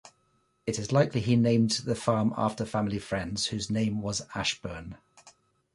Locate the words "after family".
2.35-2.97